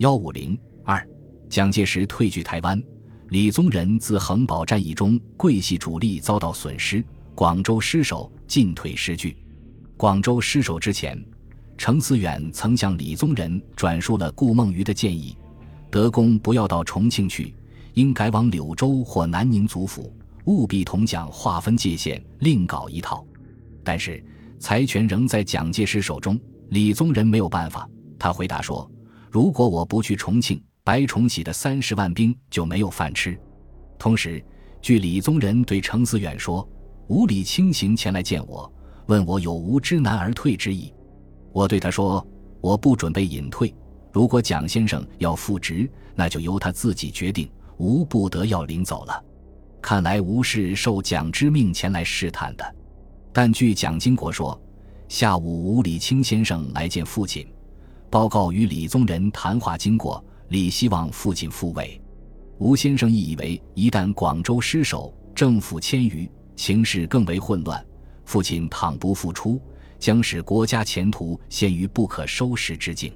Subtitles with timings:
[0.00, 1.06] 幺五零二，
[1.50, 2.82] 蒋介石退居台湾，
[3.28, 9.36] 李宗仁自横保战役中桂系主力遭到损失，广州失守，进退失据。
[9.98, 11.22] 广州失守之前，
[11.76, 15.36] 程思远曾向李宗仁转述了顾梦渔的建议：
[15.90, 17.54] 德公不要到重庆去，
[17.92, 20.10] 应改往柳州或南宁祖府，
[20.46, 23.22] 务必同蒋划分界限，另搞一套。
[23.84, 24.24] 但是
[24.58, 26.40] 财权仍在蒋介石手中，
[26.70, 27.86] 李宗仁没有办法。
[28.18, 28.90] 他回答说。
[29.30, 33.38] 如果我不去重庆，白崇禧的三十万兵就没有饭吃。
[33.96, 34.44] 同时，
[34.82, 36.68] 据李宗仁对程思远说，
[37.06, 38.70] 吴礼清行前来见我，
[39.06, 40.92] 问我有无知难而退之意。
[41.52, 42.26] 我对他说，
[42.60, 43.72] 我不准备隐退。
[44.12, 49.24] 如果蒋先生要复职，那就由他自己决定，无不得要领走了。
[49.80, 52.74] 看来吴是受蒋之命前来试探的。
[53.32, 54.60] 但据蒋经国说，
[55.08, 57.46] 下午吴礼清先生来见父亲。
[58.10, 62.00] 报告与李宗仁谈话经过，李希望父亲复位。
[62.58, 67.82] 吴先生亦以为，一旦广州失守，政府迁余，形势更为混乱。
[68.24, 69.62] 父亲倘不复出，
[70.00, 73.12] 将使国家前途陷于不可收拾之境。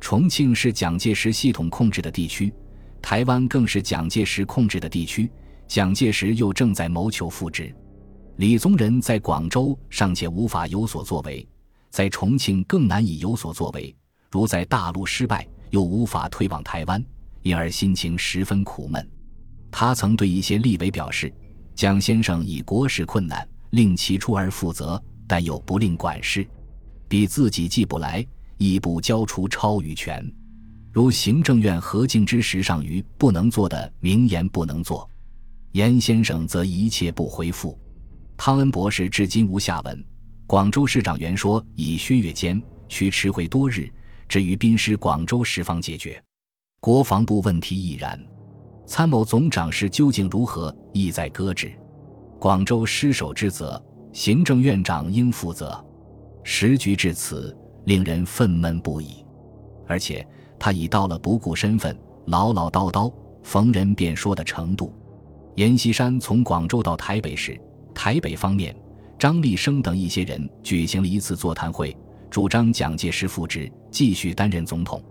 [0.00, 2.50] 重庆是蒋介石系统控制的地区，
[3.02, 5.30] 台湾更是蒋介石控制的地区。
[5.68, 7.70] 蒋介石又正在谋求复职，
[8.36, 11.46] 李宗仁在广州尚且无法有所作为，
[11.90, 13.94] 在重庆更难以有所作为。
[14.32, 17.04] 如在大陆失败，又无法退往台湾，
[17.42, 19.06] 因而心情十分苦闷。
[19.70, 21.30] 他曾对一些立委表示
[21.76, 26.48] ：“蒋先生以国事困难，令其出而负责，但又不令管事，
[27.08, 30.26] 比自己既不来，亦不交出超余权。
[30.90, 35.06] 如行政院何敬之时上于不能做的明言不能做，
[35.72, 37.78] 严先生则一切不回复。
[38.38, 40.02] 汤恩博士至今无下文。
[40.46, 43.86] 广州市长原说以薛岳坚需迟回多日。”
[44.28, 46.22] 至于兵师广州十方解决，
[46.80, 48.18] 国防部问题亦然。
[48.86, 51.72] 参谋总长室究竟如何，意在搁置。
[52.38, 55.82] 广州失守之责，行政院长应负责。
[56.42, 59.24] 时局至此，令人愤懑不已。
[59.86, 60.26] 而且
[60.58, 61.96] 他已到了不顾身份、
[62.26, 63.12] 唠唠叨叨、
[63.42, 64.92] 逢人便说的程度。
[65.56, 67.58] 阎锡山从广州到台北时，
[67.94, 68.74] 台北方面
[69.18, 71.96] 张立生等一些人举行了一次座谈会。
[72.32, 75.04] 主张蒋介石复职，继续担任总统。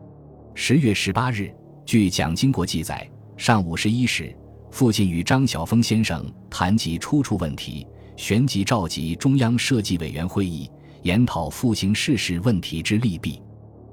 [0.55, 1.53] 十月十八日，
[1.85, 4.35] 据蒋经国记载，上午十一时，
[4.71, 7.85] 父亲与张晓峰先生谈及出处问题，
[8.17, 10.67] 旋即召集中央设计委员会议，
[11.03, 13.39] 研讨复兴世事问题之利弊。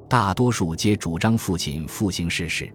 [0.09, 2.73] 大多数皆主张父亲复兴世事。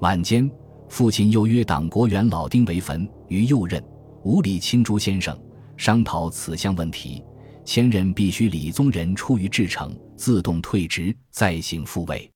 [0.00, 0.50] 晚间，
[0.88, 3.80] 父亲又约党国元老丁维汾与右任
[4.24, 5.38] 吴礼清诸先生
[5.76, 7.22] 商讨此项问题。
[7.64, 12.30] 前任必须李宗仁出于至诚，自动退职，再行复位。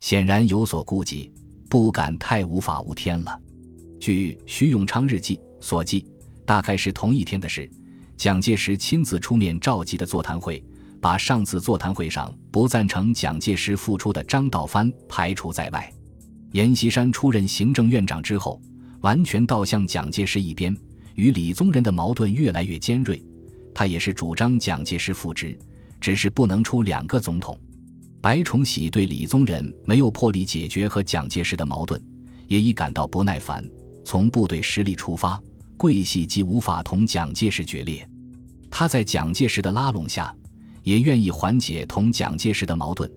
[0.00, 1.32] 显然有所顾忌，
[1.70, 3.40] 不敢太无法无天了。
[3.98, 6.06] 据徐永昌日记所记，
[6.44, 7.68] 大概是同一天的事。
[8.16, 10.62] 蒋介石亲自出面召集的座谈会，
[11.00, 15.90] 把上次座谈会上不赞成蒋介石复出的张道藩排除在外。
[16.52, 18.60] 阎锡山出任行政院长之后，
[19.00, 20.76] 完全倒向蒋介石一边，
[21.14, 23.22] 与李宗仁的矛盾越来越尖锐。
[23.78, 25.54] 他也是主张蒋介石复职，
[26.00, 27.60] 只是不能出两个总统。
[28.22, 32.02] 白崇禧对李宗仁没有魄力解决和蒋介石的矛盾，
[32.48, 33.62] 也已感到不耐烦。
[34.02, 35.38] 从部队实力出发，
[35.76, 38.08] 桂系既无法同蒋介石决裂，
[38.70, 40.34] 他在蒋介石的拉拢下，
[40.82, 43.10] 也愿意缓解同蒋介石的矛盾，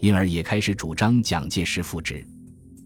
[0.00, 2.26] 因而也开始主张蒋介石复职。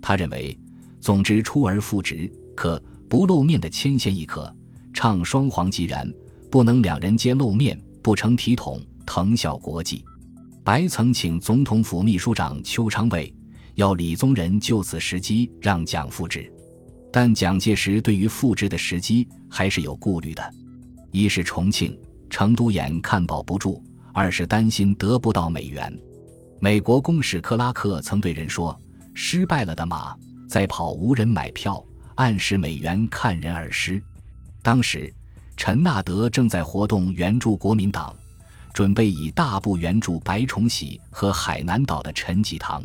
[0.03, 0.55] 他认为，
[1.01, 2.79] 总之出而复职，可
[3.09, 4.55] 不露面的牵线亦可，
[4.93, 6.07] 唱双簧即然。
[6.57, 10.03] 不能两人皆露面，不成体统，腾效国际。
[10.65, 13.31] 白曾请总统府秘书长邱昌伟，
[13.75, 16.51] 要李宗仁就此时机让蒋复职，
[17.13, 20.51] 但蒋介石对于复职的时机还是有顾虑的：
[21.11, 21.95] 一是重庆、
[22.31, 23.79] 成都眼看保不住；
[24.15, 25.95] 二是担心得不到美元。
[26.59, 28.75] 美国公使克拉克曾对人说
[29.13, 30.17] ：“失败了的马
[30.49, 34.03] 在跑，无人买票，暗示美元看人而失。”
[34.65, 35.13] 当时。
[35.57, 38.15] 陈纳德正在活动援助国民党，
[38.75, 42.85] 准备以大部援助白崇禧和海南岛的陈济棠。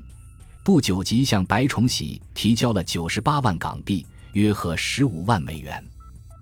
[0.64, 5.84] 不久即向白崇禧提交了九十八万港币，约合十五万美元。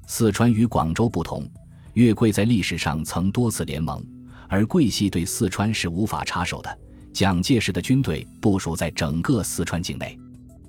[0.07, 1.49] 四川与广州不同，
[1.93, 4.05] 粤桂在历史上曾多次联盟，
[4.47, 6.79] 而桂系对四川是无法插手的。
[7.11, 10.17] 蒋介石的军队部署在整个四川境内，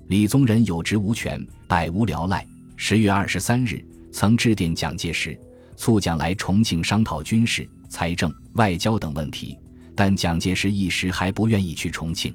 [0.07, 2.45] 李宗仁有职无权，百无聊赖。
[2.75, 5.39] 十月二十三日，曾致电蒋介石。
[5.81, 9.57] 促蒋来重庆商讨军事、财政、外交等问题，
[9.95, 12.31] 但蒋介石一时还不愿意去重庆。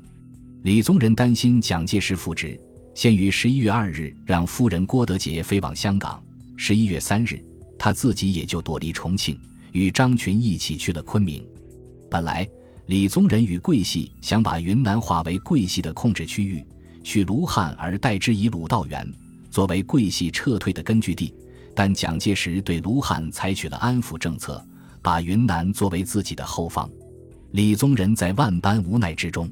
[0.64, 2.60] 李宗仁担心蒋介石复职，
[2.93, 6.20] 先于十一月二日让夫人郭德洁飞往香港。
[6.56, 7.40] 十一月三日，
[7.78, 9.38] 他自己也就躲离重庆，
[9.70, 11.46] 与张群一起去了昆明。
[12.10, 12.44] 本来，
[12.87, 16.66] 李宗仁与桂系想把云南划为桂系的控制区域，
[17.04, 19.08] 去卢汉而代之以鲁道元，
[19.52, 21.32] 作为桂系撤退的根据地。
[21.76, 24.67] 但蒋介石对卢汉采取了安抚政策，
[25.02, 26.90] 把云南作为自己的后方。
[27.50, 29.49] 李宗仁在万般无奈之中。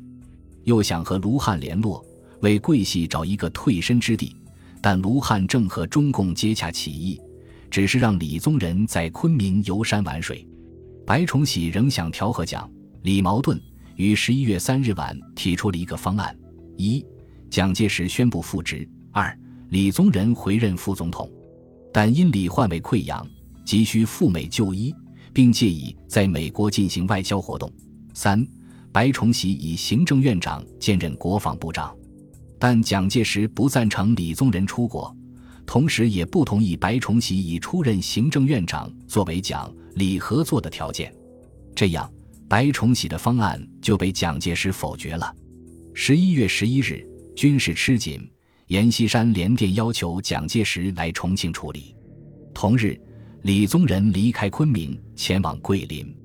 [0.62, 2.03] 又想和卢汉联络，
[2.41, 4.35] 为桂系找一个退身之地，
[4.81, 7.21] 但卢汉正和中共接洽起义，
[7.71, 10.49] 只是让李宗仁在昆明游山玩水。
[11.06, 12.70] 白崇禧仍想调和蒋
[13.03, 13.61] 李矛盾，
[13.97, 16.35] 于十一月三日晚提出了一个方案：
[16.79, 17.05] 一、
[17.50, 19.38] 蒋介石宣布复职；二、
[19.69, 21.31] 李宗仁回任副总统，
[21.94, 23.25] 但因李患胃溃疡，
[23.64, 24.93] 急需赴美就医，
[25.32, 27.70] 并借以在美国进行外交活动；
[28.12, 28.44] 三。
[28.91, 31.93] 白崇禧以行政院长兼任国防部长，
[32.61, 35.17] 但蒋介石不赞成李宗仁出国，
[35.67, 41.12] 同时也不同意白崇禧以出任行政院长作为蒋李合作的条件。
[41.75, 42.08] 这样，
[42.49, 45.35] 白崇禧的方案就被蒋介石否决了。
[45.93, 47.05] 十一月十一日，
[47.37, 48.20] 军事吃紧，
[48.69, 51.95] 阎锡山连电要求蒋介石来重庆处理。
[52.55, 52.99] 同日，
[53.43, 56.17] 李宗仁离开昆明，前往桂林。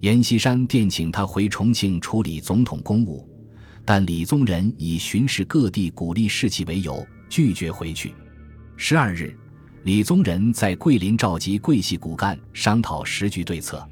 [0.00, 3.26] 阎锡山电请他回重庆处理总统公务，
[3.86, 8.12] 但李宗仁以巡视各地、鼓励士气为由，拒绝回去。
[8.76, 9.34] 十二日，
[9.84, 13.82] 李宗仁在桂林召集桂系骨干，商讨时局对策。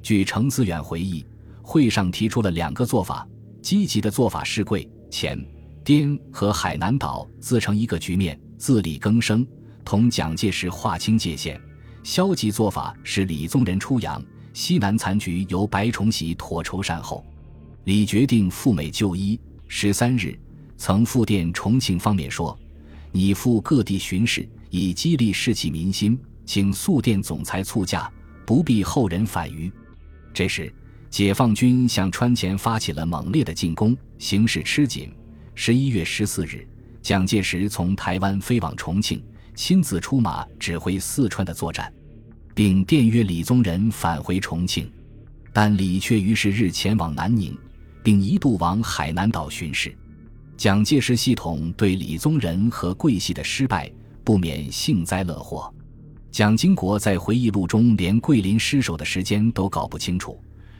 [0.00, 1.26] 据程思远回忆，
[1.60, 3.26] 会上提出了两个做法：
[3.60, 5.44] 积极的做法是桂、黔、
[5.84, 9.46] 滇和海南岛自成一个局面，自力更生，
[9.84, 11.56] 同蒋介石划清界限；
[12.04, 14.22] 消极做法是李宗仁出洋。
[14.54, 17.24] 西南残局由白崇禧妥筹善后，
[17.84, 19.40] 李决定赴美就医。
[19.66, 20.38] 十三日，
[20.76, 22.56] 曾复电重庆方面说
[23.10, 28.12] ：“你赴各地巡视，以激励士气民心，请速电总裁促驾，
[28.44, 29.72] 不必后人反于。”
[30.34, 30.70] 这时，
[31.08, 35.10] 解放军向川前发起了猛烈的进攻，形势吃紧。
[35.54, 36.66] 十一月十四日，
[37.02, 39.22] 蒋介石从台湾飞往重庆，
[39.54, 41.92] 亲自出马指挥四川的作战。
[42.54, 44.90] 并电约李宗仁返回重庆，
[45.52, 47.56] 但李却于是日前往南宁，
[48.02, 49.96] 并一度往海南岛巡视。
[50.56, 53.90] 蒋介石系统对李宗仁和桂系的失败
[54.22, 55.72] 不免幸灾乐祸。
[56.30, 60.38] 蒋经国在回忆录中连桂林失守的时间都搞不清楚。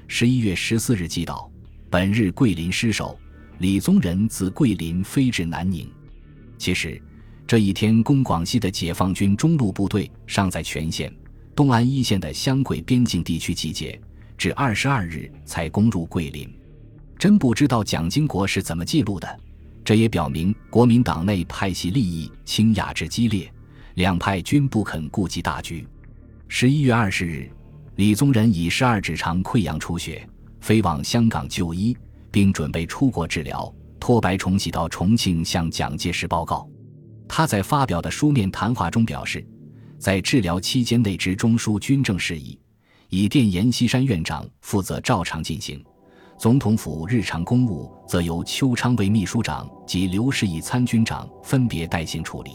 [0.09, 1.51] 十一月十四日记道
[1.89, 3.19] ：“本日桂林失守，
[3.59, 5.91] 李宗仁自桂林飞至南宁。”
[6.59, 7.01] 其实，
[7.47, 11.13] 这一天攻广西的解放军中路部队尚在全线。
[11.55, 14.01] 东安一线的湘桂边境地区集结，
[14.39, 16.49] 至二十二日才攻入桂林。
[17.19, 19.41] 真不知道蒋经国是怎么记录的。
[19.85, 23.53] 这也表明国民党内派系利益倾轧之激烈，
[23.95, 25.87] 两派均不肯顾及大局。
[26.49, 27.51] 十一月二十日，
[27.97, 30.27] 李宗仁以十二指肠溃疡出血，
[30.61, 31.97] 飞往香港就医，
[32.33, 36.69] 并准备出国治疗，托白崇禧到重庆向蒋介石报告。
[37.29, 39.47] 他在发表的书面谈话中表示。
[39.99, 42.59] 在治疗期间内，职中枢军政事宜，
[43.09, 45.79] 以电阎锡山院长负责照常进行；
[46.37, 52.51] 总统府日常公务则由邱昌为秘书长及刘士义参军长分别代行处理。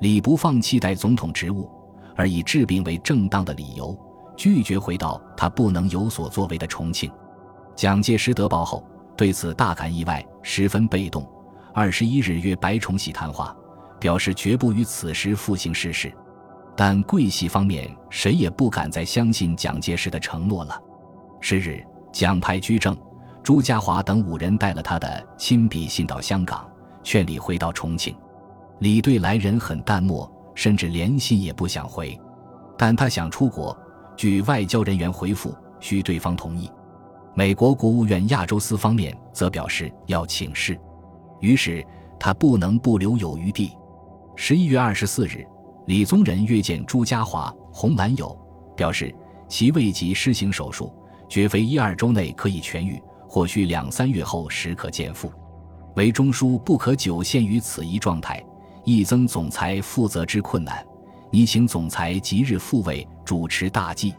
[0.00, 1.70] 李不放弃代总统职务，
[2.16, 3.94] 而以治病为正当的理由，
[4.34, 7.12] 拒绝回到他不能有所作为的重庆。
[7.76, 8.82] 蒋介石得报后，
[9.20, 11.30] 对此大感意外，十分被动。
[11.74, 13.54] 二十一日约白崇禧谈话，
[13.98, 16.10] 表示绝不于此时复行世事。
[16.74, 20.80] 但桂系方面谁也不敢再相信蒋介石的承诺了。
[21.38, 22.96] 十日，蒋派居正、
[23.42, 26.66] 朱家骅等五人带了他的亲笔信到香港，
[27.02, 28.16] 劝李回到重庆。
[28.78, 32.18] 李对来人很淡漠，甚至连信也不想回。
[32.78, 33.76] 但他想出国，
[34.16, 36.70] 据外交人员回复，需对方同意。
[37.34, 40.78] 美国国务院亚洲司方面则表示要请示，
[41.40, 41.84] 于是
[42.18, 43.72] 他不能不留有余地。
[44.36, 45.46] 十一月二十四日。
[45.86, 48.38] 李宗仁约见朱家骅、洪兰友，
[48.76, 49.12] 表示
[49.48, 50.92] 其未及施行手术，
[51.28, 55.32] 绝非一二周内可以痊愈，或需两三月后时可见复。
[55.96, 58.40] 为中枢不可久陷于此一状态，
[58.84, 60.84] 亦增总裁负责之困难。
[61.32, 64.14] 拟请总裁即日复位主持大计。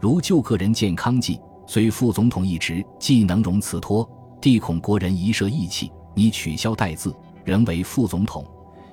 [0.00, 4.08] 如就个人健康计，虽副总统一职既能容辞托，
[4.40, 7.14] 帝恐国人疑涉义气，拟取消代字，
[7.44, 8.44] 仍为副总统。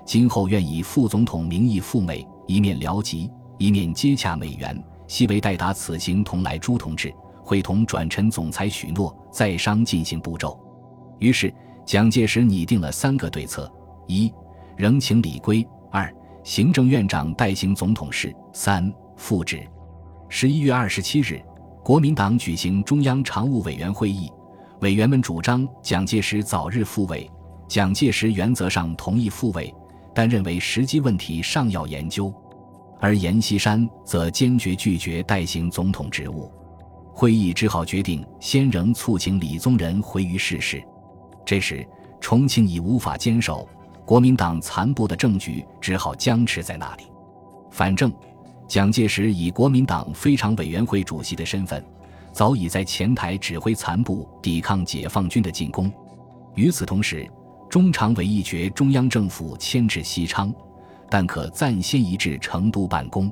[0.05, 10.59] 今后愿以副总统名义赴美，一面辽吉，一面接洽美元，希为代达此行同来朱同志会同转陈总裁许诺，再商进行步骤。
[11.19, 11.53] 于是
[11.85, 13.71] 蒋介石拟定了三个对策：
[14.07, 14.31] 一、
[14.77, 16.11] 仍请李圭；二、
[16.43, 19.67] 行政院长代行总统事；三、复职。
[20.27, 21.41] 十一月二十七日，
[21.89, 24.31] 国民党举行中央常务委员会议，
[24.81, 27.27] 委员们主张蒋介石早日复位。
[27.67, 29.73] 蒋介石原则上同意复位，
[30.13, 32.31] 但认为时机问题尚要研究。
[32.99, 36.51] 而阎锡山则坚决拒绝代行总统职务。
[37.11, 40.79] 会议只好决定先仍促请李宗仁回于世事。
[41.43, 41.83] 这时，
[42.21, 43.67] 重庆已无法坚守，
[44.05, 47.05] 国民党残部的政局只好僵持在那里。
[47.71, 48.13] 反正，
[48.69, 51.83] 蒋介石以国民党非常委员会主席的身份，
[52.31, 55.91] 早已在前台指挥残部抵抗解放军的进攻。
[56.53, 57.27] 与此同时，
[57.67, 60.53] 中常委议决中央政府迁至西昌，
[61.09, 63.31] 但可暂先移至成都办公。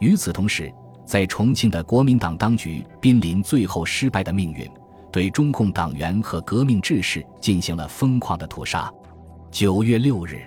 [0.00, 0.72] 与此同时，
[1.06, 4.68] 在重庆的国民党当局濒临最后失败的命运，
[5.12, 8.92] 对中共党员和革命志士进行了疯狂的屠杀。
[9.52, 10.42] 九月六日，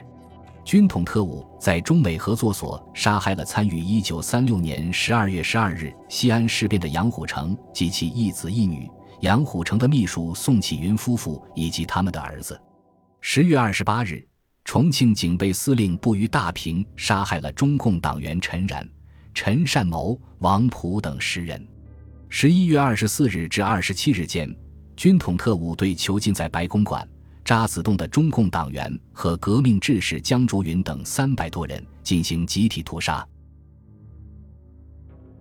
[0.67, 8.85] 军统特务在中美合作所杀害了参与一九三六年十二月十二日西安事变的杨虎城及其一子一女、
[9.21, 12.59] 杨虎城的秘书宋启云夫妇以及他们的儿子。
[13.21, 14.21] 十月二十八日，
[14.65, 18.85] 重庆警备司令部于大坪杀害了中共党员陈然、
[19.33, 21.65] 陈善谋、王普等十人。
[22.27, 24.53] 十一月二十四日至二十七日间，
[24.97, 27.07] 军统特务对囚禁在白公馆、
[27.47, 33.25] 渣滓洞的中共党员和革命志士江竹云等三百多人进行集体屠杀。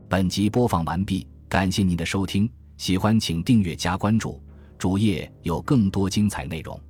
[0.08, 4.40] 本集播放完毕，感谢您的收听，喜欢请订阅加关注，
[4.78, 6.80] 主页有更多精彩内容。